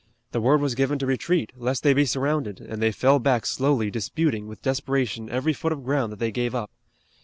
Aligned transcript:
The 0.31 0.41
word 0.41 0.61
was 0.61 0.73
given 0.73 0.97
to 0.97 1.05
retreat, 1.05 1.51
lest 1.55 1.83
they 1.83 1.93
be 1.93 2.07
surrounded, 2.07 2.59
and 2.59 2.81
they 2.81 2.91
fell 2.91 3.19
back 3.19 3.45
slowly 3.45 3.91
disputing 3.91 4.47
with 4.47 4.63
desperation 4.63 5.29
every 5.29 5.53
foot 5.53 5.71
of 5.71 5.83
ground 5.83 6.11
that 6.11 6.17
they 6.17 6.31
gave 6.31 6.55
up. 6.55 6.71